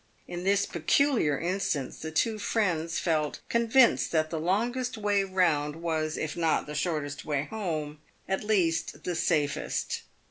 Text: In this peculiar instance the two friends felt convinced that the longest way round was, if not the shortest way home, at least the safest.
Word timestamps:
In 0.27 0.43
this 0.43 0.65
peculiar 0.65 1.37
instance 1.37 1.99
the 1.99 2.09
two 2.09 2.39
friends 2.39 2.97
felt 2.97 3.39
convinced 3.49 4.11
that 4.11 4.31
the 4.31 4.39
longest 4.39 4.97
way 4.97 5.23
round 5.23 5.75
was, 5.75 6.17
if 6.17 6.35
not 6.35 6.65
the 6.65 6.73
shortest 6.73 7.23
way 7.23 7.43
home, 7.43 7.99
at 8.27 8.43
least 8.43 9.03
the 9.03 9.13
safest. 9.13 10.01